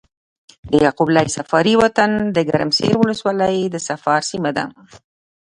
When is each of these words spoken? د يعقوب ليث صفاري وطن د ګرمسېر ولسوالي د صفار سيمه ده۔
د 0.71 0.73
يعقوب 0.85 1.09
ليث 1.15 1.29
صفاري 1.37 1.73
وطن 1.81 2.11
د 2.35 2.37
ګرمسېر 2.49 2.93
ولسوالي 2.97 3.61
د 3.69 3.75
صفار 3.87 4.21
سيمه 4.31 4.51
ده۔ 4.57 4.65